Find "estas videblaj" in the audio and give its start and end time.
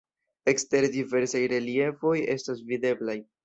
2.39-3.21